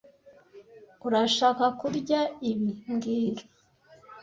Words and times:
Urashaka 1.07 1.65
kurya 1.79 2.19
ibi 2.49 2.69
mbwira 2.91 3.43